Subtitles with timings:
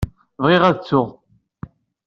[0.43, 1.07] Bɣiɣ ad tteɣ